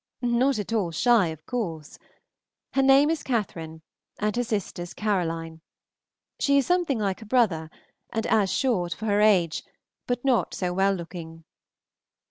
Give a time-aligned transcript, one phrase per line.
[0.23, 1.99] Not at all shy, of course.
[2.73, 3.83] Her name is Catherine,
[4.17, 5.61] and her sister's Caroline.
[6.39, 7.69] She is something like her brother,
[8.11, 9.61] and as short for her age,
[10.07, 11.43] but not so well looking.